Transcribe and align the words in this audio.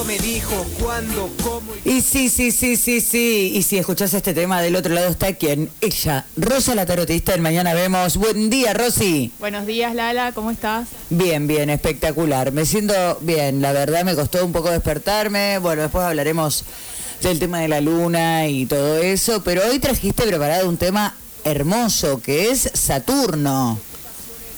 tiempo 0.00 0.04
me 0.04 0.18
dijo 0.18 0.66
cuándo, 0.78 1.30
cómo 1.42 1.72
y... 1.84 2.00
sí, 2.00 2.28
sí, 2.28 2.50
sí, 2.50 2.76
sí, 2.76 3.00
sí. 3.00 3.52
Y 3.54 3.62
si 3.62 3.78
escuchás 3.78 4.12
este 4.14 4.34
tema, 4.34 4.60
del 4.62 4.76
otro 4.76 4.94
lado 4.94 5.08
está 5.08 5.32
quien? 5.34 5.70
Ella, 5.80 6.26
Rosa 6.36 6.74
la 6.74 6.86
tarotista. 6.86 7.34
El 7.34 7.40
mañana 7.40 7.74
vemos. 7.74 8.16
Buen 8.16 8.50
día, 8.50 8.74
Rosy. 8.74 9.32
Buenos 9.38 9.66
días, 9.66 9.94
Lala. 9.94 10.32
¿Cómo 10.32 10.50
estás? 10.50 10.88
Bien, 11.08 11.46
bien, 11.46 11.70
espectacular. 11.70 12.52
Me 12.52 12.66
siento 12.66 12.94
bien. 13.20 13.62
La 13.62 13.72
verdad 13.72 14.04
me 14.04 14.14
costó 14.14 14.44
un 14.44 14.52
poco 14.52 14.70
despertarme. 14.70 15.58
Bueno, 15.58 15.82
después 15.82 16.04
hablaremos 16.04 16.64
del 17.22 17.38
tema 17.38 17.60
de 17.60 17.68
la 17.68 17.80
luna 17.80 18.46
y 18.48 18.66
todo 18.66 18.98
eso. 18.98 19.42
Pero 19.42 19.62
hoy 19.68 19.78
trajiste 19.78 20.24
preparado 20.24 20.68
un 20.68 20.76
tema 20.76 21.14
hermoso 21.44 22.20
que 22.20 22.50
es 22.50 22.70
Saturno. 22.74 23.78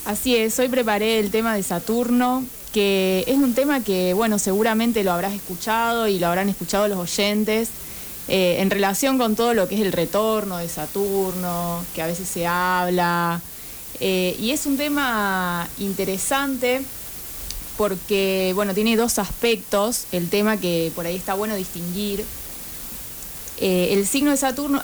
Así 0.05 0.35
es, 0.35 0.59
hoy 0.59 0.67
preparé 0.67 1.19
el 1.19 1.31
tema 1.31 1.55
de 1.55 1.63
Saturno, 1.63 2.43
que 2.73 3.23
es 3.27 3.37
un 3.37 3.53
tema 3.53 3.81
que, 3.81 4.13
bueno, 4.13 4.39
seguramente 4.39 5.03
lo 5.03 5.13
habrás 5.13 5.33
escuchado 5.33 6.07
y 6.07 6.19
lo 6.19 6.27
habrán 6.27 6.49
escuchado 6.49 6.87
los 6.87 6.97
oyentes, 6.97 7.69
eh, 8.27 8.57
en 8.59 8.71
relación 8.71 9.17
con 9.17 9.35
todo 9.35 9.53
lo 9.53 9.67
que 9.67 9.75
es 9.75 9.81
el 9.81 9.91
retorno 9.91 10.57
de 10.57 10.67
Saturno, 10.67 11.85
que 11.93 12.01
a 12.01 12.07
veces 12.07 12.27
se 12.27 12.47
habla. 12.47 13.39
Eh, 13.99 14.35
y 14.39 14.51
es 14.51 14.65
un 14.65 14.75
tema 14.75 15.69
interesante 15.77 16.81
porque, 17.77 18.53
bueno, 18.55 18.73
tiene 18.73 18.97
dos 18.97 19.19
aspectos, 19.19 20.05
el 20.11 20.29
tema 20.29 20.57
que 20.57 20.91
por 20.95 21.05
ahí 21.05 21.15
está 21.15 21.35
bueno 21.35 21.55
distinguir. 21.55 22.25
Eh, 23.59 23.89
el 23.91 24.07
signo 24.07 24.31
de 24.31 24.37
Saturno, 24.37 24.81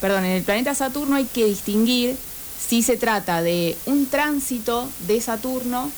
perdón, 0.00 0.24
en 0.26 0.32
el 0.32 0.42
planeta 0.42 0.74
Saturno 0.74 1.16
hay 1.16 1.24
que 1.24 1.46
distinguir 1.46 2.14
si 2.68 2.82
se 2.82 2.98
trata 2.98 3.42
de 3.42 3.76
un 3.86 4.06
tránsito 4.06 4.88
de 5.06 5.20
Saturno 5.20 5.90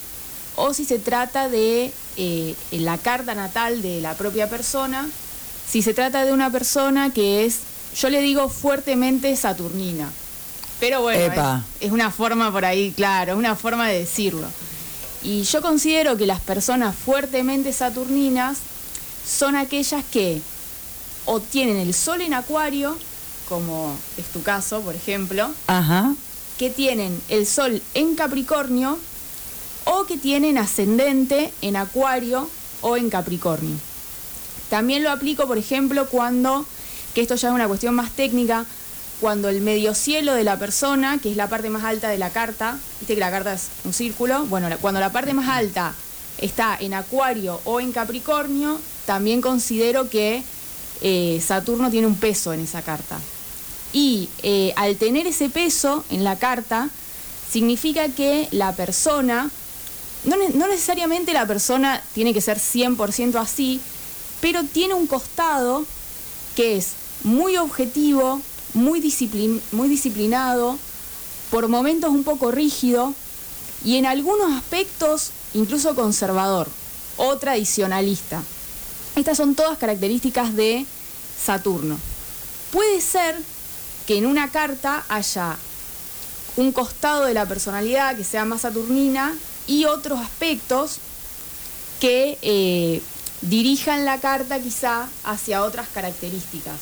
o 0.56 0.74
si 0.74 0.84
se 0.84 0.98
trata 0.98 1.48
de 1.48 1.92
eh, 2.16 2.54
la 2.72 2.98
carta 2.98 3.34
natal 3.34 3.82
de 3.82 4.00
la 4.00 4.14
propia 4.14 4.48
persona, 4.48 5.08
si 5.68 5.82
se 5.82 5.94
trata 5.94 6.24
de 6.24 6.32
una 6.32 6.50
persona 6.50 7.12
que 7.12 7.44
es, 7.44 7.60
yo 7.96 8.10
le 8.10 8.20
digo 8.20 8.48
fuertemente 8.48 9.34
saturnina. 9.36 10.10
Pero 10.80 11.02
bueno, 11.02 11.62
es, 11.80 11.92
una 11.92 12.10
forma 12.10 12.52
por 12.52 12.64
ahí, 12.64 12.92
claro, 12.92 13.32
es 13.32 13.38
una 13.38 13.56
forma 13.56 13.88
de 13.88 14.00
decirlo. 14.00 14.46
Y 15.22 15.42
yo 15.44 15.62
considero 15.62 16.16
que 16.16 16.26
las 16.26 16.40
personas 16.40 16.94
fuertemente 16.94 17.72
saturninas 17.72 18.58
son 19.26 19.56
aquellas 19.56 20.04
que 20.04 20.42
o 21.24 21.40
tienen 21.40 21.78
el 21.78 21.94
sol 21.94 22.20
en 22.20 22.34
acuario, 22.34 22.96
como 23.48 23.96
es 24.18 24.26
tu 24.26 24.42
caso, 24.42 24.82
por 24.82 24.94
ejemplo, 24.94 25.50
que 26.58 26.70
tienen 26.70 27.18
el 27.28 27.46
sol 27.46 27.80
en 27.94 28.14
Capricornio 28.14 28.98
o 29.84 30.04
que 30.04 30.16
tienen 30.16 30.58
ascendente 30.58 31.52
en 31.62 31.76
Acuario 31.76 32.48
o 32.80 32.96
en 32.96 33.10
Capricornio. 33.10 33.76
También 34.70 35.02
lo 35.02 35.10
aplico, 35.10 35.46
por 35.46 35.58
ejemplo, 35.58 36.06
cuando, 36.08 36.66
que 37.14 37.20
esto 37.20 37.34
ya 37.34 37.48
es 37.48 37.54
una 37.54 37.68
cuestión 37.68 37.94
más 37.94 38.10
técnica, 38.10 38.64
cuando 39.20 39.48
el 39.48 39.60
medio 39.60 39.94
cielo 39.94 40.34
de 40.34 40.44
la 40.44 40.58
persona, 40.58 41.18
que 41.22 41.30
es 41.30 41.36
la 41.36 41.48
parte 41.48 41.70
más 41.70 41.84
alta 41.84 42.08
de 42.08 42.18
la 42.18 42.30
carta, 42.30 42.78
viste 43.00 43.14
que 43.14 43.20
la 43.20 43.30
carta 43.30 43.54
es 43.54 43.68
un 43.84 43.92
círculo, 43.92 44.44
bueno, 44.46 44.68
cuando 44.80 45.00
la 45.00 45.12
parte 45.12 45.32
más 45.34 45.48
alta 45.48 45.94
está 46.38 46.76
en 46.78 46.94
Acuario 46.94 47.60
o 47.64 47.80
en 47.80 47.92
Capricornio, 47.92 48.80
también 49.06 49.40
considero 49.40 50.10
que 50.10 50.42
eh, 51.00 51.42
Saturno 51.46 51.90
tiene 51.90 52.06
un 52.06 52.16
peso 52.16 52.52
en 52.52 52.60
esa 52.60 52.82
carta. 52.82 53.18
Y 53.92 54.28
eh, 54.42 54.72
al 54.76 54.96
tener 54.96 55.26
ese 55.26 55.48
peso 55.48 56.04
en 56.10 56.24
la 56.24 56.36
carta, 56.36 56.88
significa 57.50 58.08
que 58.08 58.48
la 58.50 58.72
persona 58.72 59.50
no, 60.24 60.66
necesariamente 60.68 61.32
la 61.32 61.46
persona 61.46 62.02
tiene 62.14 62.32
que 62.32 62.40
ser 62.40 62.58
100% 62.58 63.36
así, 63.36 63.80
pero 64.40 64.64
tiene 64.64 64.94
un 64.94 65.06
costado 65.06 65.84
que 66.56 66.76
es 66.76 66.92
muy 67.24 67.56
objetivo, 67.56 68.40
muy, 68.74 69.00
muy 69.72 69.88
disciplinado, 69.88 70.78
por 71.50 71.68
momentos 71.68 72.10
un 72.10 72.24
poco 72.24 72.50
rígido 72.50 73.14
y 73.84 73.96
en 73.96 74.06
algunos 74.06 74.52
aspectos 74.52 75.30
incluso 75.52 75.94
conservador 75.94 76.68
o 77.16 77.36
tradicionalista. 77.36 78.42
Estas 79.16 79.36
son 79.36 79.54
todas 79.54 79.78
características 79.78 80.56
de 80.56 80.86
Saturno. 81.40 81.98
Puede 82.72 83.00
ser 83.00 83.36
que 84.06 84.18
en 84.18 84.26
una 84.26 84.50
carta 84.50 85.04
haya 85.08 85.56
un 86.56 86.72
costado 86.72 87.24
de 87.24 87.34
la 87.34 87.46
personalidad 87.46 88.16
que 88.16 88.24
sea 88.24 88.44
más 88.44 88.62
saturnina 88.62 89.34
y 89.66 89.84
otros 89.84 90.20
aspectos 90.20 90.98
que 92.00 92.38
eh, 92.42 93.00
dirijan 93.42 94.04
la 94.04 94.20
carta 94.20 94.60
quizá 94.60 95.08
hacia 95.24 95.62
otras 95.62 95.88
características. 95.88 96.76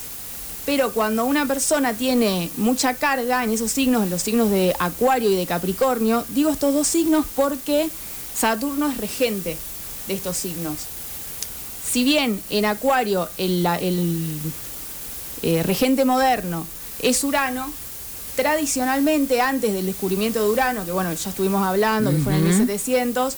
Pero 0.65 0.93
cuando 0.93 1.25
una 1.25 1.47
persona 1.47 1.93
tiene 1.95 2.51
mucha 2.57 2.95
carga 2.95 3.43
en 3.43 3.51
esos 3.51 3.73
signos, 3.73 4.05
en 4.05 4.11
los 4.11 4.23
signos 4.23 4.51
de 4.51 4.75
Acuario 4.79 5.31
y 5.31 5.35
de 5.35 5.47
Capricornio, 5.47 6.25
digo 6.29 6.51
estos 6.51 6.73
dos 6.73 6.87
signos 6.87 7.27
porque 7.35 7.89
Saturno 8.35 8.89
es 8.89 8.97
regente 8.97 9.57
de 10.07 10.15
estos 10.15 10.37
signos. 10.37 10.77
Si 11.93 12.05
bien 12.05 12.41
en 12.49 12.65
Acuario 12.65 13.29
el, 13.39 13.67
eh, 15.43 15.63
regente 15.65 16.05
moderno 16.05 16.65
es 17.01 17.25
Urano, 17.25 17.69
tradicionalmente 18.37 19.41
antes 19.41 19.73
del 19.73 19.87
descubrimiento 19.87 20.43
de 20.43 20.51
Urano, 20.51 20.85
que 20.85 20.93
bueno, 20.93 21.13
ya 21.13 21.31
estuvimos 21.31 21.67
hablando, 21.67 22.11
que 22.11 22.19
fue 22.19 22.35
en 22.35 22.41
el 22.41 22.49
1700, 22.49 23.37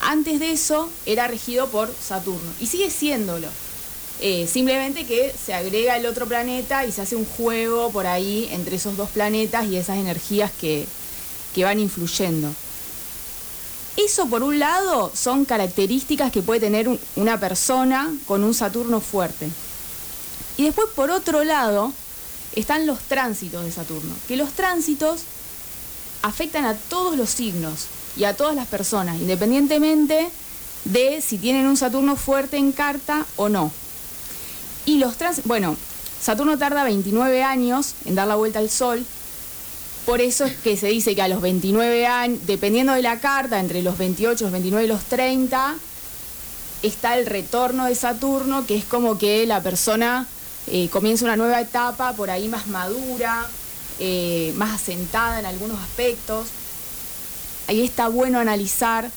antes 0.00 0.40
de 0.40 0.52
eso 0.52 0.90
era 1.06 1.26
regido 1.26 1.68
por 1.68 1.92
Saturno 1.92 2.50
y 2.60 2.66
sigue 2.66 2.90
siéndolo. 2.90 3.48
Eh, 4.20 4.48
simplemente 4.50 5.04
que 5.04 5.32
se 5.44 5.52
agrega 5.52 5.96
el 5.96 6.06
otro 6.06 6.26
planeta 6.26 6.86
y 6.86 6.92
se 6.92 7.02
hace 7.02 7.16
un 7.16 7.26
juego 7.26 7.90
por 7.90 8.06
ahí 8.06 8.48
entre 8.50 8.76
esos 8.76 8.96
dos 8.96 9.10
planetas 9.10 9.66
y 9.66 9.76
esas 9.76 9.98
energías 9.98 10.50
que, 10.58 10.86
que 11.54 11.64
van 11.64 11.78
influyendo. 11.80 12.50
Eso 13.96 14.26
por 14.26 14.42
un 14.42 14.58
lado 14.58 15.10
son 15.14 15.44
características 15.44 16.30
que 16.30 16.42
puede 16.42 16.60
tener 16.60 16.88
una 17.16 17.40
persona 17.40 18.14
con 18.26 18.44
un 18.44 18.54
Saturno 18.54 19.00
fuerte. 19.00 19.48
Y 20.58 20.64
después 20.64 20.88
por 20.94 21.10
otro 21.10 21.44
lado, 21.44 21.92
están 22.56 22.86
los 22.86 22.98
tránsitos 23.00 23.64
de 23.64 23.70
Saturno, 23.70 24.12
que 24.26 24.36
los 24.36 24.50
tránsitos 24.52 25.20
afectan 26.22 26.64
a 26.64 26.74
todos 26.74 27.16
los 27.16 27.30
signos 27.30 27.86
y 28.16 28.24
a 28.24 28.34
todas 28.34 28.56
las 28.56 28.66
personas, 28.66 29.20
independientemente 29.20 30.28
de 30.84 31.20
si 31.20 31.38
tienen 31.38 31.66
un 31.66 31.76
Saturno 31.76 32.16
fuerte 32.16 32.56
en 32.56 32.72
carta 32.72 33.26
o 33.36 33.48
no. 33.48 33.70
Y 34.86 34.98
los 34.98 35.16
tránsitos, 35.16 35.46
bueno, 35.46 35.76
Saturno 36.20 36.58
tarda 36.58 36.82
29 36.84 37.42
años 37.42 37.94
en 38.06 38.14
dar 38.14 38.26
la 38.26 38.36
vuelta 38.36 38.58
al 38.58 38.70
Sol, 38.70 39.04
por 40.06 40.20
eso 40.20 40.44
es 40.44 40.56
que 40.56 40.76
se 40.76 40.86
dice 40.86 41.14
que 41.14 41.22
a 41.22 41.28
los 41.28 41.42
29 41.42 42.06
años, 42.06 42.38
dependiendo 42.46 42.92
de 42.92 43.02
la 43.02 43.20
carta, 43.20 43.60
entre 43.60 43.82
los 43.82 43.98
28, 43.98 44.44
los 44.44 44.52
29 44.52 44.84
y 44.84 44.88
los 44.88 45.02
30, 45.02 45.74
está 46.84 47.18
el 47.18 47.26
retorno 47.26 47.86
de 47.86 47.94
Saturno, 47.96 48.66
que 48.66 48.76
es 48.76 48.84
como 48.84 49.18
que 49.18 49.46
la 49.46 49.62
persona 49.62 50.28
eh, 50.68 50.88
comienza 50.90 51.24
una 51.24 51.36
nueva 51.36 51.60
etapa 51.60 52.12
por 52.14 52.30
ahí 52.30 52.48
más 52.48 52.66
madura, 52.66 53.46
eh, 54.00 54.52
más 54.56 54.74
asentada 54.74 55.38
en 55.38 55.46
algunos 55.46 55.80
aspectos. 55.80 56.48
Ahí 57.68 57.84
está 57.84 58.08
bueno 58.08 58.38
analizar 58.38 59.10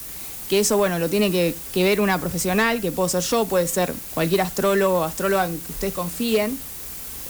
que 0.50 0.60
eso, 0.60 0.78
bueno, 0.78 0.98
lo 0.98 1.10
tiene 1.10 1.32
que, 1.32 1.56
ver 1.76 2.02
una 2.02 2.20
profesional, 2.20 2.82
que 2.82 2.92
puedo 2.92 3.08
ser 3.08 3.22
yo, 3.22 3.46
puede 3.46 3.68
ser 3.68 3.94
cualquier 4.14 4.42
astrólogo 4.42 5.00
o 5.00 5.04
astróloga 5.04 5.46
en 5.46 5.60
que 5.60 5.72
ustedes 5.72 5.94
confíen. 5.94 6.58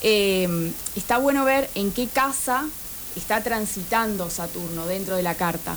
Eh, 0.01 0.71
está 0.95 1.17
bueno 1.17 1.43
ver 1.43 1.69
en 1.75 1.91
qué 1.91 2.07
casa 2.07 2.65
está 3.17 3.43
transitando 3.43 4.29
Saturno 4.29 4.87
dentro 4.87 5.17
de 5.17 5.23
la 5.23 5.35
carta, 5.35 5.75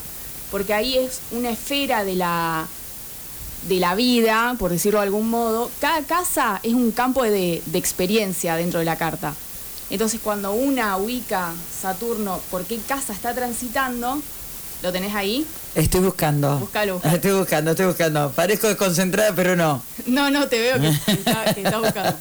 porque 0.52 0.74
ahí 0.74 0.96
es 0.96 1.20
una 1.32 1.50
esfera 1.50 2.04
de 2.04 2.14
la, 2.14 2.68
de 3.68 3.78
la 3.78 3.94
vida, 3.94 4.56
por 4.58 4.70
decirlo 4.70 4.98
de 4.98 5.04
algún 5.04 5.30
modo, 5.30 5.70
cada 5.80 6.02
casa 6.02 6.60
es 6.62 6.74
un 6.74 6.90
campo 6.90 7.22
de, 7.22 7.62
experiencia 7.74 8.56
dentro 8.56 8.80
de 8.80 8.84
la 8.84 8.96
carta. 8.96 9.34
Entonces 9.90 10.20
cuando 10.22 10.52
una 10.52 10.96
ubica 10.96 11.52
Saturno 11.80 12.40
por 12.50 12.64
qué 12.64 12.78
casa 12.78 13.12
está 13.12 13.34
transitando, 13.34 14.20
¿lo 14.82 14.92
tenés 14.92 15.14
ahí? 15.14 15.46
Estoy 15.74 16.00
buscando. 16.00 16.58
Búscalo, 16.58 17.00
Estoy 17.04 17.32
buscando, 17.32 17.72
estoy 17.72 17.86
buscando. 17.86 18.30
Parezco 18.30 18.68
desconcentrada, 18.68 19.34
pero 19.34 19.54
no. 19.56 19.82
No, 20.06 20.30
no, 20.30 20.48
te 20.48 20.58
veo 20.58 20.80
que, 20.80 20.88
está, 21.60 21.78
buscando. 21.78 22.16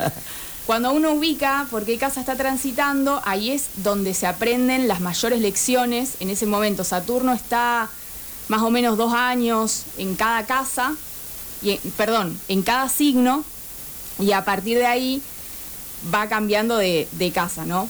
Cuando 0.65 0.91
uno 0.91 1.13
ubica 1.13 1.65
por 1.71 1.85
qué 1.85 1.97
casa 1.97 2.19
está 2.19 2.35
transitando, 2.35 3.21
ahí 3.25 3.51
es 3.51 3.69
donde 3.77 4.13
se 4.13 4.27
aprenden 4.27 4.87
las 4.87 4.99
mayores 4.99 5.39
lecciones. 5.39 6.15
En 6.19 6.29
ese 6.29 6.45
momento 6.45 6.83
Saturno 6.83 7.33
está 7.33 7.89
más 8.47 8.61
o 8.61 8.69
menos 8.69 8.97
dos 8.97 9.13
años 9.13 9.83
en 9.97 10.15
cada 10.15 10.45
casa 10.45 10.95
y, 11.61 11.77
perdón, 11.97 12.39
en 12.47 12.61
cada 12.61 12.89
signo 12.89 13.43
y 14.19 14.31
a 14.31 14.45
partir 14.45 14.77
de 14.77 14.85
ahí 14.85 15.21
va 16.13 16.27
cambiando 16.27 16.77
de, 16.77 17.31
casa, 17.33 17.65
¿no? 17.65 17.89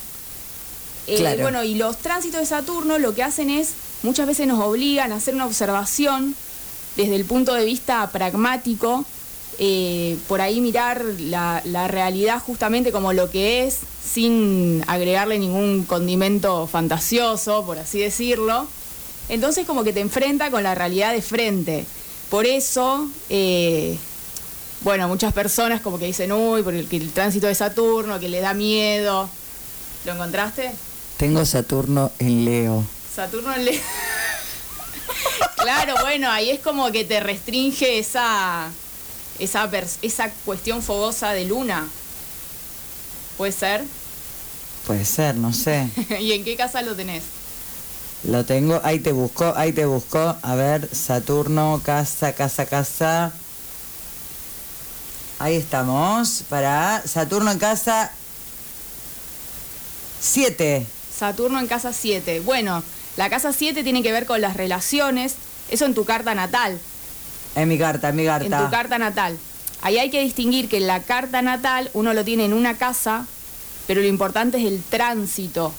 Eh, 1.07 1.37
bueno, 1.41 1.63
y 1.63 1.75
los 1.75 1.97
tránsitos 1.97 2.41
de 2.41 2.45
Saturno 2.45 2.99
lo 2.99 3.15
que 3.15 3.23
hacen 3.23 3.49
es, 3.49 3.73
muchas 4.03 4.27
veces 4.27 4.47
nos 4.47 4.59
obligan 4.59 5.11
a 5.11 5.15
hacer 5.15 5.33
una 5.33 5.45
observación 5.45 6.35
desde 6.95 7.15
el 7.15 7.25
punto 7.25 7.53
de 7.53 7.65
vista 7.65 8.07
pragmático 8.11 9.05
eh, 9.57 10.17
por 10.27 10.41
ahí 10.41 10.61
mirar 10.61 11.03
la, 11.19 11.61
la 11.65 11.87
realidad 11.87 12.41
justamente 12.41 12.91
como 12.91 13.13
lo 13.13 13.29
que 13.29 13.65
es, 13.65 13.79
sin 14.03 14.83
agregarle 14.87 15.37
ningún 15.37 15.83
condimento 15.83 16.67
fantasioso, 16.67 17.63
por 17.65 17.77
así 17.77 17.99
decirlo. 17.99 18.67
Entonces 19.29 19.67
como 19.67 19.83
que 19.83 19.93
te 19.93 19.99
enfrenta 19.99 20.49
con 20.51 20.63
la 20.63 20.73
realidad 20.73 21.13
de 21.13 21.21
frente. 21.21 21.85
Por 22.31 22.45
eso, 22.45 23.09
eh, 23.29 23.97
bueno, 24.79 25.09
muchas 25.09 25.33
personas 25.33 25.81
como 25.81 25.99
que 25.99 26.05
dicen, 26.05 26.31
uy, 26.31 26.63
por 26.63 26.73
el, 26.73 26.87
que 26.87 26.95
el 26.95 27.11
tránsito 27.11 27.47
de 27.47 27.55
Saturno, 27.55 28.21
que 28.21 28.29
le 28.29 28.39
da 28.39 28.53
miedo. 28.53 29.29
¿Lo 30.05 30.13
encontraste? 30.13 30.71
Tengo 31.17 31.45
Saturno 31.45 32.09
en 32.19 32.45
Leo. 32.45 32.85
Saturno 33.13 33.53
en 33.53 33.65
Leo. 33.65 33.81
claro, 35.57 35.95
bueno, 35.99 36.31
ahí 36.31 36.51
es 36.51 36.61
como 36.61 36.89
que 36.93 37.03
te 37.03 37.19
restringe 37.19 37.99
esa, 37.99 38.69
esa, 39.37 39.69
esa 40.01 40.31
cuestión 40.45 40.81
fogosa 40.81 41.33
de 41.33 41.43
luna. 41.43 41.85
¿Puede 43.37 43.51
ser? 43.51 43.83
Puede 44.87 45.03
ser, 45.03 45.35
no 45.35 45.51
sé. 45.51 45.89
¿Y 46.21 46.31
en 46.31 46.45
qué 46.45 46.55
casa 46.55 46.81
lo 46.81 46.95
tenés? 46.95 47.23
Lo 48.23 48.45
tengo, 48.45 48.79
ahí 48.83 48.99
te 48.99 49.11
busco, 49.11 49.53
ahí 49.55 49.73
te 49.73 49.85
busco. 49.85 50.35
A 50.41 50.55
ver, 50.55 50.87
Saturno, 50.93 51.81
casa, 51.83 52.33
casa, 52.33 52.65
casa. 52.65 53.31
Ahí 55.39 55.55
estamos. 55.55 56.43
Para 56.47 57.01
Saturno 57.05 57.51
en 57.51 57.57
casa 57.57 58.11
7. 60.19 60.85
Saturno 61.17 61.59
en 61.59 61.67
casa 61.67 61.93
7. 61.93 62.41
Bueno, 62.41 62.83
la 63.17 63.29
casa 63.29 63.53
7 63.53 63.83
tiene 63.83 64.03
que 64.03 64.11
ver 64.11 64.27
con 64.27 64.39
las 64.39 64.55
relaciones. 64.55 65.33
Eso 65.71 65.85
en 65.85 65.95
tu 65.95 66.05
carta 66.05 66.35
natal. 66.35 66.79
En 67.55 67.67
mi 67.69 67.79
carta, 67.79 68.09
en 68.09 68.15
mi 68.17 68.25
carta. 68.25 68.45
En 68.45 68.65
tu 68.65 68.69
carta 68.69 68.99
natal. 68.99 69.37
Ahí 69.81 69.97
hay 69.97 70.11
que 70.11 70.21
distinguir 70.21 70.69
que 70.69 70.77
en 70.77 70.85
la 70.85 71.01
carta 71.01 71.41
natal 71.41 71.89
uno 71.93 72.13
lo 72.13 72.23
tiene 72.23 72.45
en 72.45 72.53
una 72.53 72.77
casa, 72.77 73.25
pero 73.87 74.01
lo 74.01 74.07
importante 74.07 74.59
es 74.59 74.65
el 74.65 74.83
tránsito. 74.83 75.73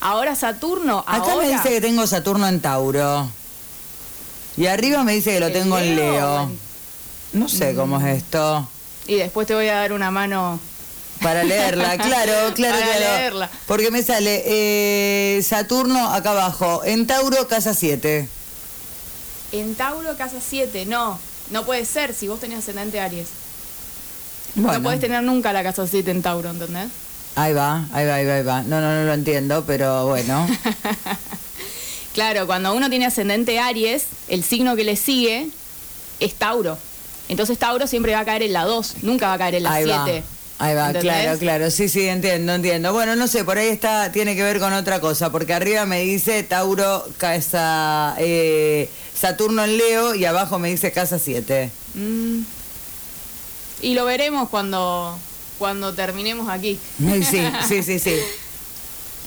Ahora 0.00 0.34
Saturno, 0.34 1.04
Acá 1.06 1.32
ahora, 1.32 1.46
me 1.46 1.52
dice 1.52 1.68
que 1.68 1.80
tengo 1.80 2.06
Saturno 2.06 2.48
en 2.48 2.60
Tauro. 2.60 3.28
Y 4.56 4.66
arriba 4.66 5.04
me 5.04 5.12
dice 5.12 5.32
que 5.34 5.40
lo 5.40 5.46
¿En 5.48 5.52
tengo 5.52 5.78
en 5.78 5.96
Leo? 5.96 6.50
No 7.32 7.48
sé 7.48 7.74
cómo 7.74 7.98
Mm. 8.00 8.06
es 8.06 8.16
esto. 8.18 8.68
y 9.06 9.16
después 9.16 9.46
te 9.46 9.54
voy 9.54 9.68
a 9.68 9.74
dar 9.76 9.92
una 9.92 10.10
mano. 10.10 10.58
Para 11.22 11.44
leerla, 11.44 11.98
claro, 11.98 12.54
claro, 12.54 12.74
Para 12.78 12.86
claro. 12.96 13.00
leerla. 13.18 13.50
Porque 13.66 13.90
me 13.90 14.02
sale 14.02 14.42
eh, 14.46 15.42
Saturno 15.42 16.12
acá 16.14 16.30
abajo, 16.30 16.82
en 16.84 17.06
Tauro, 17.06 17.46
casa 17.46 17.74
7. 17.74 18.26
En 19.52 19.74
Tauro, 19.74 20.16
casa 20.16 20.36
7, 20.40 20.86
no. 20.86 21.18
No 21.50 21.64
puede 21.66 21.84
ser 21.84 22.14
si 22.14 22.28
vos 22.28 22.40
tenés 22.40 22.60
ascendente 22.60 23.00
Aries. 23.00 23.28
Bueno, 24.54 24.78
No 24.78 24.82
podés 24.84 25.00
tener 25.00 25.22
nunca 25.22 25.52
la 25.52 25.62
casa 25.62 25.86
7 25.86 26.10
en 26.10 26.22
Tauro, 26.22 26.50
¿entendés? 26.50 26.88
Ahí 27.36 27.52
va, 27.52 27.86
ahí 27.92 28.06
va, 28.06 28.14
ahí 28.14 28.26
va, 28.26 28.34
ahí 28.34 28.42
va. 28.42 28.62
No, 28.62 28.80
no, 28.80 28.94
no 28.94 29.04
lo 29.04 29.14
entiendo, 29.14 29.64
pero 29.66 30.06
bueno. 30.06 30.46
Claro, 32.14 32.46
cuando 32.46 32.74
uno 32.74 32.90
tiene 32.90 33.06
ascendente 33.06 33.60
Aries, 33.60 34.06
el 34.28 34.42
signo 34.42 34.74
que 34.74 34.82
le 34.84 34.96
sigue 34.96 35.48
es 36.18 36.34
Tauro. 36.34 36.76
Entonces 37.28 37.56
Tauro 37.58 37.86
siempre 37.86 38.12
va 38.14 38.20
a 38.20 38.24
caer 38.24 38.42
en 38.42 38.52
la 38.52 38.64
2, 38.64 38.96
nunca 39.02 39.28
va 39.28 39.34
a 39.34 39.38
caer 39.38 39.54
en 39.54 39.62
la 39.62 39.72
ahí 39.74 39.84
7. 39.84 39.96
va. 39.96 40.66
Ahí 40.66 40.74
va, 40.74 40.88
¿Entendés? 40.88 41.02
claro, 41.02 41.38
claro. 41.38 41.70
Sí, 41.70 41.88
sí, 41.88 42.06
entiendo, 42.06 42.52
entiendo. 42.52 42.92
Bueno, 42.92 43.16
no 43.16 43.28
sé, 43.28 43.44
por 43.44 43.56
ahí 43.56 43.68
está, 43.68 44.12
tiene 44.12 44.34
que 44.36 44.42
ver 44.42 44.58
con 44.58 44.72
otra 44.72 45.00
cosa, 45.00 45.30
porque 45.30 45.54
arriba 45.54 45.86
me 45.86 46.00
dice 46.02 46.42
Tauro, 46.42 47.08
casa, 47.16 48.14
eh, 48.18 48.90
Saturno 49.18 49.64
en 49.64 49.78
Leo, 49.78 50.14
y 50.14 50.24
abajo 50.24 50.58
me 50.58 50.68
dice 50.68 50.92
casa 50.92 51.18
7. 51.18 51.70
Mm. 51.94 52.40
Y 53.82 53.94
lo 53.94 54.04
veremos 54.04 54.48
cuando, 54.50 55.16
cuando 55.60 55.92
terminemos 55.92 56.48
aquí. 56.48 56.80
Sí, 56.98 57.42
sí, 57.68 57.82
sí, 57.84 57.98
sí. 58.00 58.16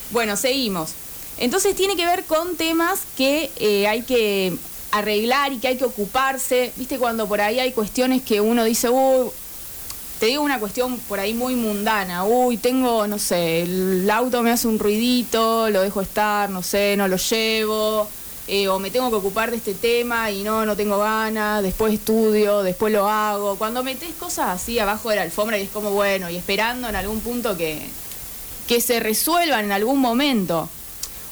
Bueno, 0.09 0.35
seguimos. 0.35 0.89
Entonces 1.38 1.75
tiene 1.75 1.95
que 1.95 2.06
ver 2.06 2.25
con 2.25 2.57
temas 2.57 3.01
que 3.15 3.51
eh, 3.57 3.88
hay 3.88 4.01
que 4.01 4.53
arreglar 4.91 5.53
y 5.53 5.59
que 5.59 5.69
hay 5.69 5.77
que 5.77 5.85
ocuparse. 5.85 6.74
Viste 6.75 6.97
cuando 6.97 7.27
por 7.27 7.39
ahí 7.39 7.59
hay 7.59 7.71
cuestiones 7.71 8.24
que 8.24 8.41
uno 8.41 8.63
dice, 8.63 8.89
uy, 8.89 9.30
te 10.19 10.25
digo 10.25 10.41
una 10.44 10.59
cuestión 10.59 10.97
por 11.00 11.19
ahí 11.19 11.33
muy 11.33 11.56
mundana, 11.56 12.25
uy, 12.25 12.57
tengo, 12.57 13.07
no 13.07 13.19
sé, 13.19 13.62
el 13.63 14.09
auto 14.09 14.41
me 14.41 14.51
hace 14.51 14.68
un 14.68 14.79
ruidito, 14.79 15.69
lo 15.69 15.81
dejo 15.81 16.01
estar, 16.01 16.50
no 16.50 16.63
sé, 16.63 16.95
no 16.97 17.07
lo 17.07 17.18
llevo, 17.18 18.07
eh, 18.48 18.68
o 18.68 18.78
me 18.80 18.92
tengo 18.92 19.10
que 19.10 19.16
ocupar 19.16 19.51
de 19.51 19.57
este 19.57 19.74
tema 19.74 20.30
y 20.31 20.44
no, 20.44 20.66
no 20.66 20.75
tengo 20.75 21.00
ganas, 21.00 21.63
después 21.63 21.94
estudio, 21.94 22.62
después 22.63 22.92
lo 22.92 23.07
hago. 23.07 23.56
Cuando 23.56 23.84
metes 23.84 24.13
cosas 24.16 24.62
así 24.62 24.80
abajo 24.80 25.10
de 25.10 25.16
la 25.18 25.22
alfombra 25.22 25.57
y 25.57 25.63
es 25.63 25.69
como, 25.69 25.92
bueno, 25.92 26.30
y 26.30 26.36
esperando 26.36 26.90
en 26.90 26.95
algún 26.95 27.22
punto 27.22 27.56
que, 27.56 27.81
que 28.68 28.81
se 28.81 29.00
resuelvan 29.00 29.66
en 29.66 29.72
algún 29.72 30.00
momento. 30.00 30.69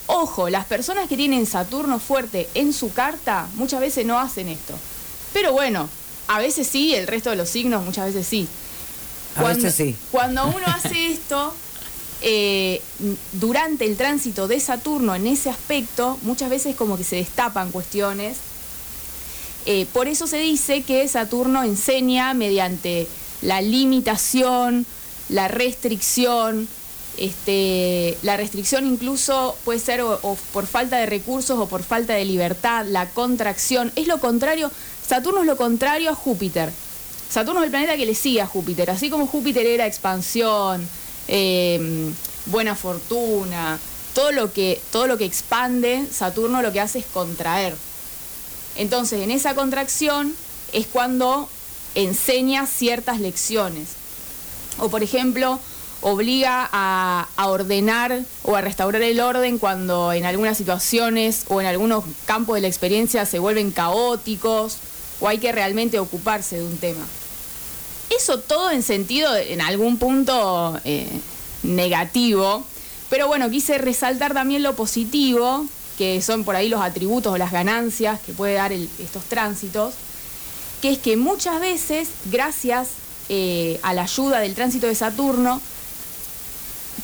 Ojo, 0.07 0.49
las 0.49 0.65
personas 0.65 1.07
que 1.07 1.17
tienen 1.17 1.45
Saturno 1.45 1.99
fuerte 1.99 2.49
en 2.53 2.73
su 2.73 2.93
carta 2.93 3.47
muchas 3.55 3.79
veces 3.79 4.05
no 4.05 4.19
hacen 4.19 4.47
esto. 4.47 4.73
Pero 5.33 5.53
bueno, 5.53 5.89
a 6.27 6.39
veces 6.39 6.67
sí, 6.67 6.95
el 6.95 7.07
resto 7.07 7.29
de 7.29 7.35
los 7.35 7.49
signos 7.49 7.83
muchas 7.83 8.07
veces 8.07 8.25
sí. 8.25 8.47
A 9.35 9.43
veces 9.43 9.73
sí. 9.75 9.95
Cuando 10.11 10.47
uno 10.47 10.65
hace 10.67 11.11
esto, 11.11 11.53
eh, 12.21 12.81
durante 13.33 13.85
el 13.85 13.97
tránsito 13.97 14.47
de 14.47 14.59
Saturno 14.59 15.15
en 15.15 15.27
ese 15.27 15.49
aspecto, 15.49 16.19
muchas 16.21 16.49
veces 16.49 16.75
como 16.75 16.97
que 16.97 17.03
se 17.03 17.15
destapan 17.15 17.71
cuestiones. 17.71 18.37
Eh, 19.65 19.85
por 19.93 20.07
eso 20.07 20.27
se 20.27 20.37
dice 20.37 20.83
que 20.83 21.07
Saturno 21.07 21.63
enseña 21.63 22.33
mediante 22.33 23.07
la 23.41 23.61
limitación, 23.61 24.85
la 25.29 25.47
restricción, 25.47 26.67
este, 27.17 28.17
la 28.23 28.37
restricción 28.37 28.85
incluso 28.85 29.55
puede 29.65 29.79
ser 29.79 30.01
o, 30.01 30.37
por 30.53 30.65
falta 30.65 30.97
de 30.97 31.05
recursos 31.05 31.59
o 31.59 31.67
por 31.67 31.83
falta 31.83 32.13
de 32.13 32.25
libertad, 32.25 32.85
la 32.87 33.09
contracción. 33.09 33.91
Es 33.95 34.07
lo 34.07 34.19
contrario, 34.19 34.71
Saturno 35.07 35.41
es 35.41 35.47
lo 35.47 35.57
contrario 35.57 36.11
a 36.11 36.15
Júpiter. 36.15 36.71
Saturno 37.29 37.61
es 37.61 37.65
el 37.65 37.71
planeta 37.71 37.97
que 37.97 38.05
le 38.05 38.15
sigue 38.15 38.41
a 38.41 38.47
Júpiter, 38.47 38.89
así 38.89 39.09
como 39.09 39.25
Júpiter 39.25 39.65
era 39.65 39.87
expansión, 39.87 40.87
eh, 41.27 42.11
buena 42.47 42.75
fortuna, 42.75 43.79
todo 44.13 44.31
lo, 44.31 44.51
que, 44.51 44.81
todo 44.91 45.07
lo 45.07 45.17
que 45.17 45.25
expande, 45.25 46.05
Saturno 46.11 46.61
lo 46.61 46.71
que 46.71 46.81
hace 46.81 46.99
es 46.99 47.05
contraer. 47.05 47.75
Entonces, 48.75 49.21
en 49.21 49.31
esa 49.31 49.55
contracción 49.55 50.33
es 50.73 50.87
cuando 50.87 51.49
enseña 51.95 52.65
ciertas 52.67 53.19
lecciones. 53.19 53.89
O, 54.79 54.89
por 54.89 55.03
ejemplo, 55.03 55.59
obliga 56.01 56.67
a, 56.71 57.27
a 57.35 57.47
ordenar 57.47 58.21
o 58.43 58.55
a 58.55 58.61
restaurar 58.61 59.01
el 59.01 59.19
orden 59.19 59.59
cuando 59.59 60.13
en 60.13 60.25
algunas 60.25 60.57
situaciones 60.57 61.45
o 61.49 61.61
en 61.61 61.67
algunos 61.67 62.03
campos 62.25 62.55
de 62.55 62.61
la 62.61 62.67
experiencia 62.67 63.25
se 63.25 63.39
vuelven 63.39 63.71
caóticos 63.71 64.77
o 65.19 65.27
hay 65.27 65.37
que 65.37 65.51
realmente 65.51 65.99
ocuparse 65.99 66.57
de 66.57 66.65
un 66.65 66.77
tema. 66.77 67.05
Eso 68.15 68.39
todo 68.39 68.71
en 68.71 68.83
sentido, 68.83 69.35
en 69.35 69.61
algún 69.61 69.97
punto 69.97 70.79
eh, 70.83 71.07
negativo, 71.63 72.65
pero 73.09 73.27
bueno, 73.27 73.49
quise 73.49 73.77
resaltar 73.77 74.33
también 74.33 74.63
lo 74.63 74.75
positivo, 74.75 75.65
que 75.97 76.21
son 76.21 76.43
por 76.43 76.55
ahí 76.55 76.67
los 76.67 76.81
atributos 76.81 77.33
o 77.33 77.37
las 77.37 77.51
ganancias 77.51 78.19
que 78.25 78.33
puede 78.33 78.55
dar 78.55 78.71
estos 78.73 79.23
tránsitos, 79.25 79.93
que 80.81 80.91
es 80.91 80.97
que 80.97 81.15
muchas 81.15 81.59
veces, 81.59 82.09
gracias 82.25 82.89
eh, 83.29 83.79
a 83.83 83.93
la 83.93 84.03
ayuda 84.03 84.39
del 84.39 84.55
tránsito 84.55 84.87
de 84.87 84.95
Saturno, 84.95 85.61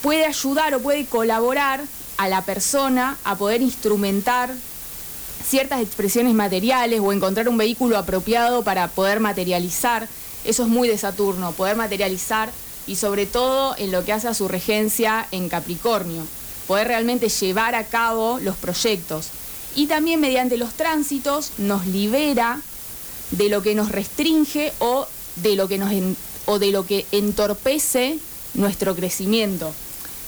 puede 0.02 0.26
ayudar 0.26 0.76
o 0.76 0.80
puede 0.82 1.06
colaborar 1.06 1.84
a 2.18 2.28
la 2.28 2.42
persona 2.42 3.18
a 3.24 3.36
poder 3.36 3.62
instrumentar 3.62 4.54
ciertas 5.48 5.82
expresiones 5.82 6.34
materiales 6.34 7.00
o 7.00 7.14
encontrar 7.14 7.48
un 7.48 7.58
vehículo 7.58 7.98
apropiado 7.98 8.64
para 8.64 8.90
poder 8.90 9.20
materializar. 9.20 10.08
Eso 10.48 10.64
es 10.64 10.70
muy 10.70 10.88
de 10.88 10.98
Saturno, 10.98 11.52
poder 11.52 11.76
materializar 11.76 12.50
y 12.88 12.96
sobre 12.96 13.26
todo 13.26 13.76
en 13.78 13.92
lo 13.92 14.06
que 14.06 14.14
hace 14.14 14.30
a 14.30 14.34
su 14.34 14.48
regencia 14.48 15.28
en 15.32 15.50
Capricornio, 15.50 16.24
poder 16.68 16.88
realmente 16.88 17.28
llevar 17.28 17.76
a 17.76 17.88
cabo 17.88 18.40
los 18.40 18.56
proyectos. 18.56 19.28
Y 19.76 19.88
también 19.88 20.22
mediante 20.22 20.56
los 20.56 20.74
tránsitos 20.74 21.52
nos 21.58 21.86
libera 21.86 22.62
de 23.32 23.50
lo 23.50 23.62
que 23.62 23.76
nos 23.76 23.92
restringe 23.92 24.72
o 24.80 25.06
de 25.36 25.58
lo 25.58 25.68
que 25.68 25.78
nos 25.78 25.92
o 26.46 26.60
de 26.60 26.72
lo 26.72 26.86
que 26.86 27.06
entorpece 27.12 28.18
nuestro 28.54 28.96
crecimiento. 28.96 29.74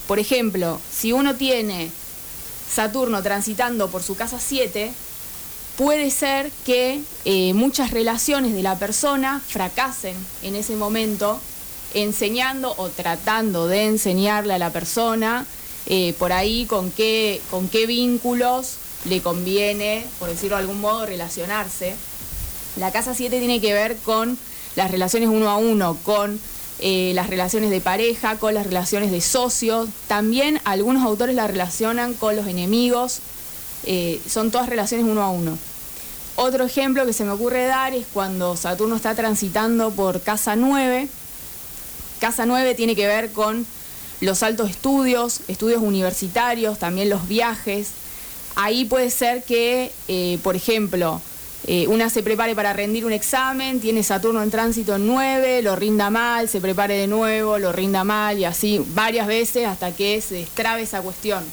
Por 0.05 0.19
ejemplo, 0.19 0.81
si 0.91 1.13
uno 1.13 1.35
tiene 1.35 1.89
Saturno 2.69 3.23
transitando 3.23 3.89
por 3.89 4.03
su 4.03 4.17
casa 4.17 4.37
7, 4.37 4.91
puede 5.79 6.11
ser 6.11 6.51
que 6.65 6.99
eh, 7.23 7.53
muchas 7.53 7.91
relaciones 7.91 8.53
de 8.53 8.61
la 8.61 8.77
persona 8.77 9.41
fracasen 9.47 10.13
en 10.43 10.55
ese 10.55 10.75
momento, 10.75 11.39
enseñando 11.93 12.73
o 12.75 12.89
tratando 12.89 13.65
de 13.65 13.85
enseñarle 13.85 14.55
a 14.55 14.57
la 14.57 14.73
persona 14.73 15.45
eh, 15.85 16.13
por 16.19 16.33
ahí 16.33 16.65
con 16.65 16.91
qué, 16.91 17.41
con 17.49 17.69
qué 17.69 17.87
vínculos 17.87 18.73
le 19.05 19.21
conviene, 19.21 20.05
por 20.19 20.27
decirlo 20.27 20.57
de 20.57 20.63
algún 20.63 20.81
modo, 20.81 21.05
relacionarse. 21.05 21.95
La 22.75 22.91
casa 22.91 23.15
7 23.15 23.39
tiene 23.39 23.61
que 23.61 23.71
ver 23.71 23.95
con 23.95 24.37
las 24.75 24.91
relaciones 24.91 25.29
uno 25.29 25.49
a 25.49 25.55
uno, 25.55 25.97
con 26.03 26.41
eh, 26.79 27.13
las 27.15 27.29
relaciones 27.29 27.69
de 27.69 27.79
pareja, 27.79 28.35
con 28.35 28.53
las 28.53 28.65
relaciones 28.65 29.11
de 29.11 29.21
socios. 29.21 29.87
También 30.09 30.59
algunos 30.65 31.05
autores 31.05 31.37
la 31.37 31.47
relacionan 31.47 32.15
con 32.15 32.35
los 32.35 32.47
enemigos. 32.47 33.19
Son 34.29 34.51
todas 34.51 34.69
relaciones 34.69 35.07
uno 35.09 35.23
a 35.23 35.29
uno. 35.31 35.57
Otro 36.41 36.63
ejemplo 36.63 37.05
que 37.05 37.11
se 37.11 37.25
me 37.25 37.31
ocurre 37.31 37.65
dar 37.65 37.93
es 37.93 38.05
cuando 38.13 38.55
Saturno 38.55 38.95
está 38.95 39.13
transitando 39.13 39.91
por 39.91 40.21
casa 40.21 40.55
9. 40.55 41.09
Casa 42.21 42.45
9 42.45 42.75
tiene 42.75 42.95
que 42.95 43.07
ver 43.07 43.33
con 43.33 43.67
los 44.21 44.41
altos 44.41 44.69
estudios, 44.69 45.41
estudios 45.49 45.81
universitarios, 45.81 46.79
también 46.79 47.09
los 47.09 47.27
viajes. 47.27 47.89
Ahí 48.55 48.85
puede 48.85 49.09
ser 49.09 49.43
que, 49.43 49.91
eh, 50.07 50.39
por 50.41 50.55
ejemplo, 50.55 51.19
eh, 51.67 51.87
una 51.87 52.09
se 52.09 52.23
prepare 52.23 52.55
para 52.55 52.71
rendir 52.71 53.05
un 53.05 53.11
examen, 53.11 53.81
tiene 53.81 54.01
Saturno 54.01 54.41
en 54.41 54.49
tránsito 54.49 54.95
en 54.95 55.07
9, 55.07 55.61
lo 55.61 55.75
rinda 55.75 56.09
mal, 56.09 56.47
se 56.47 56.61
prepare 56.61 56.93
de 56.93 57.07
nuevo, 57.07 57.59
lo 57.59 57.73
rinda 57.73 58.05
mal 58.05 58.39
y 58.39 58.45
así 58.45 58.81
varias 58.93 59.27
veces 59.27 59.67
hasta 59.67 59.91
que 59.91 60.21
se 60.21 60.35
destrabe 60.35 60.83
esa 60.83 61.01
cuestión. 61.01 61.43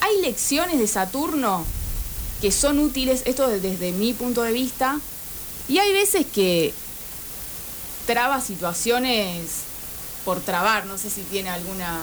Hay 0.00 0.20
lecciones 0.20 0.78
de 0.78 0.86
Saturno 0.86 1.64
que 2.40 2.52
son 2.52 2.78
útiles, 2.78 3.22
esto 3.24 3.48
desde 3.48 3.92
mi 3.92 4.12
punto 4.12 4.42
de 4.42 4.52
vista, 4.52 5.00
y 5.68 5.78
hay 5.78 5.92
veces 5.92 6.26
que 6.26 6.72
traba 8.06 8.40
situaciones 8.40 9.62
por 10.24 10.40
trabar, 10.40 10.86
no 10.86 10.98
sé 10.98 11.10
si 11.10 11.22
tiene 11.22 11.50
alguna, 11.50 11.98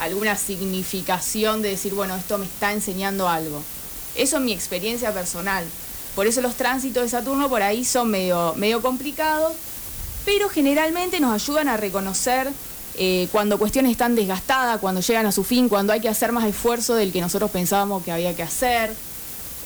alguna 0.00 0.36
significación 0.36 1.62
de 1.62 1.70
decir, 1.70 1.94
bueno, 1.94 2.16
esto 2.16 2.38
me 2.38 2.46
está 2.46 2.72
enseñando 2.72 3.28
algo. 3.28 3.62
Eso 4.16 4.36
es 4.36 4.42
mi 4.42 4.52
experiencia 4.52 5.12
personal. 5.12 5.64
Por 6.14 6.26
eso 6.26 6.40
los 6.40 6.54
tránsitos 6.54 7.02
de 7.02 7.08
Saturno 7.08 7.48
por 7.48 7.62
ahí 7.62 7.84
son 7.84 8.10
medio, 8.10 8.54
medio 8.56 8.80
complicados, 8.80 9.52
pero 10.24 10.48
generalmente 10.48 11.20
nos 11.20 11.32
ayudan 11.32 11.68
a 11.68 11.76
reconocer 11.76 12.50
eh, 12.96 13.28
cuando 13.32 13.58
cuestiones 13.58 13.90
están 13.92 14.14
desgastadas, 14.14 14.78
cuando 14.78 15.00
llegan 15.00 15.26
a 15.26 15.32
su 15.32 15.42
fin, 15.42 15.68
cuando 15.68 15.92
hay 15.92 16.00
que 16.00 16.08
hacer 16.08 16.30
más 16.30 16.44
esfuerzo 16.44 16.94
del 16.94 17.12
que 17.12 17.20
nosotros 17.20 17.50
pensábamos 17.50 18.04
que 18.04 18.12
había 18.12 18.34
que 18.36 18.44
hacer. 18.44 18.92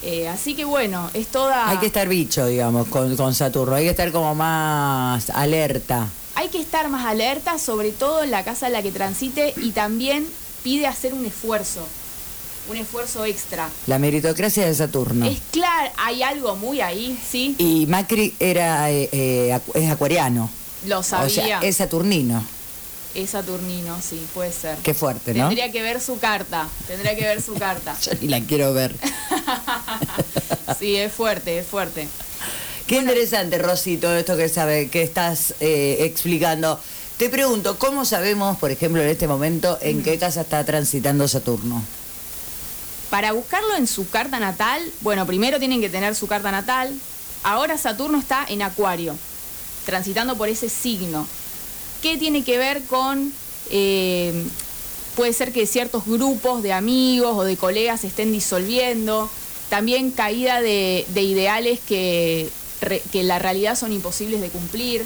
Eh, 0.03 0.29
así 0.29 0.55
que 0.55 0.65
bueno, 0.65 1.11
es 1.15 1.27
toda... 1.29 1.69
Hay 1.69 1.79
que 1.79 1.87
estar 1.87 2.09
bicho, 2.09 2.47
digamos, 2.47 2.89
con, 2.89 3.17
con 3.17 3.35
Saturno, 3.35 3.75
hay 3.75 3.85
que 3.85 3.91
estar 3.91 4.13
como 4.13 4.35
más 4.35 5.31
alerta. 5.31 6.09
Hay 6.35 6.49
que 6.49 6.61
estar 6.61 6.89
más 6.89 7.07
alerta, 7.07 7.59
sobre 7.59 7.91
todo 7.91 8.23
en 8.23 8.31
la 8.31 8.45
casa 8.45 8.69
en 8.69 8.75
la 8.75 8.83
que 8.83 8.93
transite 8.93 9.55
y 9.57 9.71
también 9.73 10.27
pide 10.63 10.87
hacer 10.87 11.15
un 11.15 11.27
esfuerzo 11.27 11.87
un 12.69 12.77
esfuerzo 12.77 13.25
extra. 13.25 13.69
La 13.87 13.99
meritocracia 13.99 14.67
de 14.67 14.75
Saturno. 14.75 15.27
Es 15.27 15.41
claro, 15.51 15.91
hay 15.97 16.23
algo 16.23 16.57
muy 16.57 16.81
ahí, 16.81 17.19
¿sí? 17.29 17.55
Y 17.59 17.87
Macri 17.87 18.35
era 18.39 18.91
eh, 18.91 19.09
eh, 19.13 19.59
es 19.75 19.91
acuariano. 19.91 20.51
Lo 20.87 21.03
sabía. 21.03 21.27
O 21.27 21.31
sea, 21.31 21.61
es 21.61 21.77
saturnino. 21.77 22.45
Es 23.15 23.31
saturnino, 23.31 24.01
sí, 24.03 24.25
puede 24.35 24.53
ser. 24.53 24.77
Qué 24.79 24.95
fuerte, 24.95 25.35
¿no? 25.35 25.49
Tendría 25.49 25.73
que 25.73 25.83
ver 25.83 26.01
su 26.01 26.19
carta, 26.19 26.69
tendría 26.87 27.17
que 27.17 27.25
ver 27.25 27.43
su 27.43 27.55
carta. 27.55 27.97
Yo 28.03 28.13
ni 28.21 28.29
la 28.29 28.41
quiero 28.41 28.73
ver. 28.73 28.95
sí, 30.79 30.97
es 30.97 31.13
fuerte, 31.13 31.59
es 31.59 31.67
fuerte. 31.67 32.07
Qué 32.87 32.97
interesante, 32.97 33.59
Rosito, 33.59 34.15
esto 34.15 34.37
que 34.37 34.49
sabe, 34.49 34.89
que 34.89 35.03
estás 35.03 35.55
eh, 35.61 35.99
explicando. 36.01 36.81
Te 37.19 37.29
pregunto, 37.29 37.79
¿cómo 37.79 38.05
sabemos, 38.05 38.57
por 38.59 38.71
ejemplo, 38.71 39.03
en 39.03 39.09
este 39.09 39.27
momento, 39.27 39.77
en 39.83 40.03
qué 40.03 40.19
casa 40.19 40.43
está 40.43 40.65
transitando 40.65 41.27
Saturno? 41.27 41.83
Para 43.11 43.33
buscarlo 43.33 43.75
en 43.77 43.87
su 43.87 44.09
carta 44.09 44.39
natal, 44.39 44.81
bueno, 45.01 45.27
primero 45.27 45.59
tienen 45.59 45.81
que 45.81 45.89
tener 45.91 46.15
su 46.15 46.27
carta 46.27 46.53
natal. 46.53 46.95
Ahora 47.43 47.77
Saturno 47.77 48.19
está 48.19 48.47
en 48.49 48.63
Acuario, 48.63 49.17
transitando 49.85 50.37
por 50.37 50.49
ese 50.49 50.69
signo. 50.69 51.27
¿Qué 52.03 52.17
tiene 52.17 52.45
que 52.45 52.59
ver 52.59 52.83
con... 52.85 53.33
Eh, 53.71 54.45
puede 55.17 55.33
ser 55.33 55.53
que 55.53 55.67
ciertos 55.67 56.07
grupos 56.07 56.63
de 56.63 56.73
amigos 56.73 57.37
o 57.37 57.43
de 57.43 57.57
colegas 57.57 58.03
se 58.03 58.07
estén 58.07 58.31
disolviendo. 58.31 59.29
También 59.69 60.13
caída 60.13 60.61
de, 60.61 61.05
ideales 61.15 61.81
que, 61.81 62.51
la 63.13 63.39
realidad 63.41 63.77
son 63.77 63.93
imposibles 63.93 64.41
de 64.41 64.49
cumplir. 64.49 65.05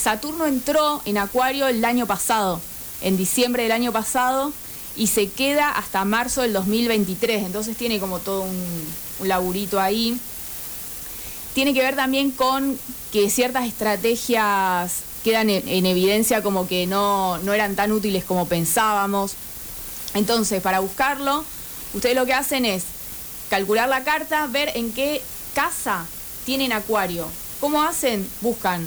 Saturno 0.00 0.46
entró 0.46 1.02
en 1.04 1.18
Acuario 1.18 1.66
el 1.66 1.84
año 1.84 2.06
pasado, 2.06 2.60
en 3.02 3.16
diciembre 3.16 3.64
del 3.64 3.72
año 3.72 3.92
pasado, 3.92 4.52
y 4.96 5.08
se 5.08 5.28
queda 5.28 5.70
hasta 5.70 6.04
marzo 6.04 6.42
del 6.42 6.52
2023, 6.52 7.44
entonces 7.44 7.76
tiene 7.76 7.98
como 7.98 8.20
todo 8.20 8.42
un, 8.42 9.28
laburito 9.28 9.80
ahí. 9.80 10.16
Tiene 11.52 11.74
que 11.74 11.80
ver 11.80 11.96
también 11.96 12.30
con 12.30 12.78
que 13.12 13.28
ciertas 13.28 13.66
estrategias 13.66 15.02
quedan 15.24 15.50
en, 15.50 15.86
evidencia 15.86 16.42
como 16.42 16.66
que 16.66 16.86
no, 16.86 17.38
no 17.38 17.52
eran 17.52 17.76
tan 17.76 17.92
útiles 17.92 18.24
como 18.24 18.46
pensábamos. 18.46 19.32
Entonces, 20.14 20.62
para 20.62 20.80
buscarlo, 20.80 21.44
ustedes 21.94 22.16
lo 22.16 22.26
que 22.26 22.34
hacen 22.34 22.64
es 22.64 22.84
calcular 23.48 23.88
la 23.88 24.04
carta, 24.04 24.46
ver 24.46 24.72
en 24.74 24.92
qué 24.92 25.22
casa 25.54 26.06
tienen 26.44 26.72
acuario. 26.72 27.26
¿Cómo 27.60 27.82
hacen? 27.82 28.28
Buscan 28.40 28.86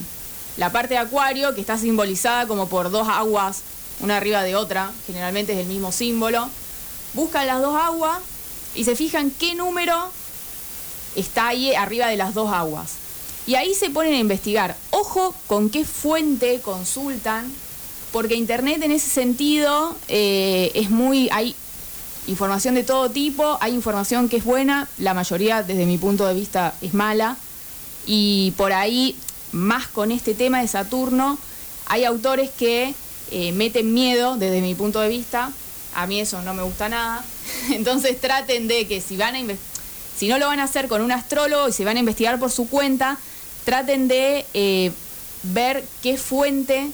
la 0.57 0.71
parte 0.71 0.95
de 0.95 0.99
acuario, 0.99 1.53
que 1.55 1.61
está 1.61 1.77
simbolizada 1.77 2.47
como 2.47 2.67
por 2.67 2.89
dos 2.91 3.07
aguas 3.07 3.61
una 3.99 4.17
arriba 4.17 4.43
de 4.43 4.55
otra, 4.55 4.91
generalmente 5.07 5.53
es 5.53 5.59
el 5.59 5.67
mismo 5.67 5.91
símbolo, 5.91 6.49
buscan 7.13 7.47
las 7.47 7.61
dos 7.61 7.75
aguas 7.75 8.19
y 8.75 8.83
se 8.83 8.95
fijan 8.95 9.31
qué 9.31 9.55
número 9.55 10.09
está 11.15 11.49
ahí 11.49 11.73
arriba 11.73 12.07
de 12.07 12.17
las 12.17 12.33
dos 12.33 12.51
aguas. 12.51 13.02
Y 13.45 13.55
ahí 13.55 13.73
se 13.73 13.89
ponen 13.89 14.13
a 14.13 14.19
investigar. 14.19 14.75
Ojo 14.91 15.35
con 15.47 15.69
qué 15.69 15.85
fuente 15.85 16.61
consultan, 16.61 17.51
porque 18.11 18.35
Internet 18.35 18.81
en 18.83 18.91
ese 18.91 19.09
sentido 19.09 19.95
eh, 20.07 20.71
es 20.75 20.89
muy... 20.89 21.29
Hay 21.31 21.55
información 22.27 22.75
de 22.75 22.83
todo 22.83 23.09
tipo, 23.09 23.57
hay 23.59 23.73
información 23.73 24.29
que 24.29 24.37
es 24.37 24.45
buena, 24.45 24.87
la 24.97 25.13
mayoría 25.13 25.61
desde 25.61 25.85
mi 25.85 25.97
punto 25.97 26.25
de 26.25 26.33
vista 26.33 26.73
es 26.81 26.93
mala, 26.93 27.35
y 28.05 28.51
por 28.51 28.71
ahí, 28.71 29.17
más 29.51 29.87
con 29.87 30.11
este 30.11 30.33
tema 30.33 30.61
de 30.61 30.67
Saturno, 30.67 31.37
hay 31.87 32.05
autores 32.05 32.49
que 32.49 32.93
eh, 33.31 33.51
meten 33.51 33.93
miedo 33.93 34.37
desde 34.37 34.61
mi 34.61 34.75
punto 34.75 34.99
de 34.99 35.09
vista. 35.09 35.51
A 35.95 36.07
mí 36.07 36.19
eso 36.19 36.41
no 36.41 36.53
me 36.53 36.63
gusta 36.63 36.89
nada. 36.89 37.23
Entonces 37.71 38.19
traten 38.19 38.67
de 38.67 38.87
que 38.87 39.01
si 39.01 39.17
van 39.17 39.35
a 39.35 39.39
si 40.17 40.27
no 40.27 40.37
lo 40.37 40.47
van 40.47 40.59
a 40.59 40.63
hacer 40.63 40.87
con 40.87 41.01
un 41.01 41.11
astrólogo 41.11 41.67
y 41.67 41.73
se 41.73 41.85
van 41.85 41.97
a 41.97 41.99
investigar 41.99 42.39
por 42.39 42.51
su 42.51 42.69
cuenta, 42.69 43.17
traten 43.63 44.07
de 44.07 44.45
eh, 44.53 44.91
ver 45.43 45.83
qué 46.01 46.17
fuente 46.17 46.89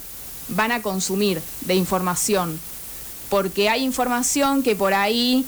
van 0.50 0.72
a 0.72 0.82
consumir 0.82 1.42
de 1.62 1.76
información. 1.76 2.60
Porque 3.30 3.70
hay 3.70 3.84
información 3.84 4.64
que 4.64 4.76
por 4.76 4.94
ahí 4.94 5.46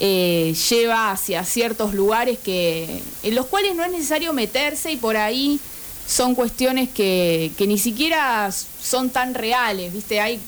eh, 0.00 0.54
lleva 0.68 1.10
hacia 1.10 1.44
ciertos 1.44 1.94
lugares 1.94 2.38
que, 2.38 3.02
en 3.22 3.34
los 3.34 3.46
cuales 3.46 3.74
no 3.74 3.84
es 3.84 3.90
necesario 3.90 4.32
meterse 4.32 4.92
y 4.92 4.96
por 4.96 5.16
ahí 5.16 5.60
son 6.06 6.34
cuestiones 6.34 6.88
que, 6.88 7.52
que 7.58 7.66
ni 7.66 7.78
siquiera 7.78 8.50
son 8.50 9.10
tan 9.10 9.34
reales, 9.34 9.92
¿viste? 9.92 10.20
Hay 10.20 10.40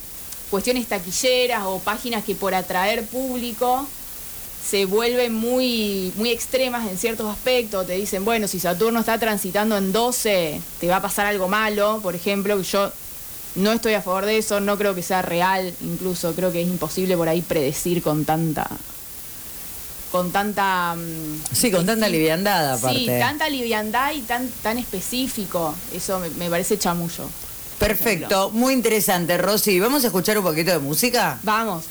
cuestiones 0.51 0.87
taquilleras 0.87 1.65
o 1.65 1.79
páginas 1.81 2.25
que 2.25 2.35
por 2.35 2.55
atraer 2.55 3.05
público 3.05 3.87
se 4.69 4.85
vuelven 4.85 5.35
muy, 5.35 6.13
muy 6.17 6.31
extremas 6.31 6.89
en 6.89 6.99
ciertos 6.99 7.31
aspectos. 7.31 7.87
Te 7.87 7.95
dicen, 7.95 8.25
bueno, 8.25 8.47
si 8.47 8.61
Saturno 8.61 9.01
está 9.01 9.19
transitando 9.19 9.77
en 9.77 9.93
12, 9.93 10.61
te 10.81 10.89
va 10.89 10.97
a 10.97 11.03
pasar 11.03 11.27
algo 11.27 11.49
malo, 11.49 12.01
por 12.03 12.15
ejemplo, 12.15 12.57
que 12.57 12.65
yo 12.65 12.93
no 13.57 13.73
estoy 13.73 13.95
a 13.95 14.03
favor 14.03 14.27
de 14.27 14.39
eso, 14.39 14.61
no 14.61 14.79
creo 14.79 14.95
que 14.95 15.03
sea 15.03 15.23
real, 15.23 15.75
incluso 15.81 16.35
creo 16.35 16.53
que 16.53 16.63
es 16.63 16.69
imposible 16.69 17.17
por 17.17 17.29
ahí 17.29 17.43
predecir 17.43 18.03
con 18.03 18.25
tanta 18.25 18.69
con 20.11 20.33
tanta... 20.33 20.97
Mm, 20.97 21.41
sí, 21.53 21.71
con 21.71 21.87
tanta 21.87 22.09
liviandad 22.09 22.75
aparte. 22.75 22.99
Sí, 22.99 23.07
tanta 23.07 23.49
liviandad 23.49 24.13
y 24.13 24.23
tan, 24.23 24.49
tan 24.63 24.79
específico. 24.79 25.73
Eso 25.95 26.21
me, 26.37 26.51
parece 26.51 26.79
chamullo. 26.79 27.31
Perfecto, 27.79 28.51
muy 28.51 28.75
interesante, 28.75 29.39
Rosy. 29.39 29.79
¿Vamos 29.79 30.03
a 30.05 30.09
escuchar 30.09 30.37
un 30.37 30.45
poquito 30.45 30.73
de 30.73 30.81
música? 30.81 31.39
Vamos. 31.45 31.85